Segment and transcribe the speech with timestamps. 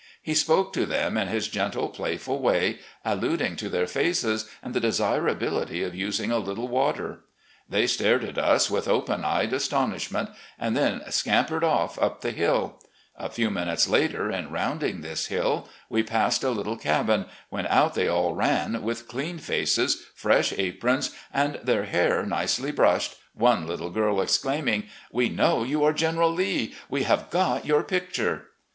[0.23, 4.81] He spoke to them in his gentle, playful way, alluding to their faces and the
[4.81, 7.19] desira bility of using a little water.
[7.69, 12.81] They stared at us with open eyed astonishment, and then scampered off up the hill;
[13.15, 17.93] a few minutes later, in rounding this hill, we passed a little cabin, when out
[17.93, 23.91] they all ran with clean faces, fresh aprons, and their hair nicely brushed, one little
[23.91, 26.73] girl exclaiming,' We know you are General Lee!
[26.89, 28.47] we have got your picture!